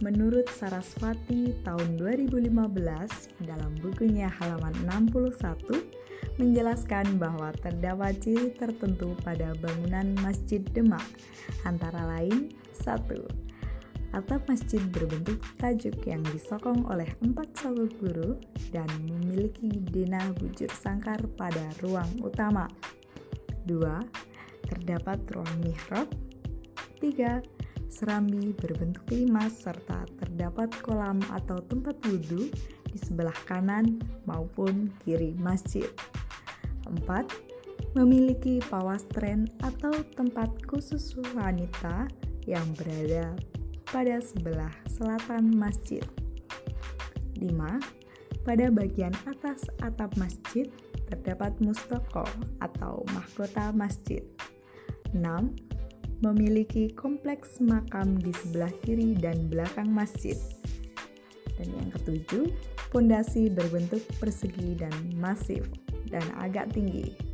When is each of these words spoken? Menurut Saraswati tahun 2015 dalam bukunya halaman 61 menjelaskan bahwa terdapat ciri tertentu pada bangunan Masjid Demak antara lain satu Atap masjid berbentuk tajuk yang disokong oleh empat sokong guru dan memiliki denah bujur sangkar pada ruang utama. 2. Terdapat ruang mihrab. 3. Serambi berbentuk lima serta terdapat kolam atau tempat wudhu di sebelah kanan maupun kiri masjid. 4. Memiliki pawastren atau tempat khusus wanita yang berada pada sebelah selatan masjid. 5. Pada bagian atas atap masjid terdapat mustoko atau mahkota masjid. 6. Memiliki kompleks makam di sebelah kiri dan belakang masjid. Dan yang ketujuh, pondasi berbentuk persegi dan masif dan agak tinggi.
Menurut 0.00 0.48
Saraswati 0.48 1.52
tahun 1.60 2.00
2015 2.00 2.48
dalam 3.44 3.72
bukunya 3.84 4.32
halaman 4.32 4.72
61 4.88 5.36
menjelaskan 6.40 7.20
bahwa 7.20 7.52
terdapat 7.60 8.16
ciri 8.24 8.56
tertentu 8.56 9.12
pada 9.20 9.52
bangunan 9.60 10.16
Masjid 10.24 10.64
Demak 10.72 11.04
antara 11.68 12.00
lain 12.16 12.48
satu 12.72 13.28
Atap 14.10 14.42
masjid 14.50 14.82
berbentuk 14.90 15.38
tajuk 15.62 15.94
yang 16.02 16.18
disokong 16.34 16.82
oleh 16.90 17.06
empat 17.22 17.54
sokong 17.54 17.94
guru 18.02 18.42
dan 18.74 18.90
memiliki 19.06 19.70
denah 19.70 20.34
bujur 20.34 20.66
sangkar 20.74 21.22
pada 21.38 21.70
ruang 21.78 22.10
utama. 22.18 22.66
2. 23.70 23.78
Terdapat 24.66 25.22
ruang 25.30 25.54
mihrab. 25.62 26.10
3. 26.98 27.59
Serambi 27.90 28.54
berbentuk 28.54 29.02
lima 29.10 29.50
serta 29.50 30.06
terdapat 30.22 30.70
kolam 30.78 31.18
atau 31.34 31.58
tempat 31.58 31.98
wudhu 32.06 32.46
di 32.86 32.96
sebelah 33.02 33.34
kanan 33.50 33.98
maupun 34.30 34.94
kiri 35.02 35.34
masjid. 35.34 35.90
4. 36.86 37.02
Memiliki 37.98 38.62
pawastren 38.70 39.50
atau 39.66 39.90
tempat 40.14 40.54
khusus 40.70 41.18
wanita 41.34 42.06
yang 42.46 42.64
berada 42.78 43.34
pada 43.90 44.22
sebelah 44.22 44.70
selatan 44.86 45.50
masjid. 45.58 46.06
5. 47.42 47.50
Pada 48.46 48.66
bagian 48.70 49.12
atas 49.26 49.66
atap 49.82 50.14
masjid 50.14 50.70
terdapat 51.10 51.58
mustoko 51.58 52.22
atau 52.62 53.02
mahkota 53.10 53.74
masjid. 53.74 54.22
6. 55.10 55.69
Memiliki 56.20 56.92
kompleks 56.92 57.64
makam 57.64 58.20
di 58.20 58.28
sebelah 58.36 58.68
kiri 58.84 59.16
dan 59.16 59.48
belakang 59.48 59.88
masjid. 59.88 60.36
Dan 61.56 61.72
yang 61.76 61.88
ketujuh, 61.96 62.52
pondasi 62.92 63.48
berbentuk 63.48 64.04
persegi 64.20 64.76
dan 64.76 64.92
masif 65.16 65.64
dan 66.12 66.24
agak 66.36 66.68
tinggi. 66.76 67.29